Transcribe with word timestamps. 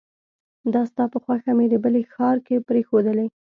دا 0.73 0.81
ستا 0.91 1.03
په 1.13 1.17
خوښه 1.23 1.51
مې 1.57 1.65
د 1.69 1.75
بلې 1.83 2.01
ښار 2.13 2.37
کې 2.45 2.65
پريښودلې 2.67 3.27